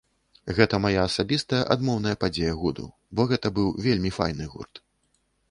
[0.59, 2.85] Гэта мая асабістая адмоўная падзея году,
[3.19, 4.73] бо гэта быў вельмі файны гурт.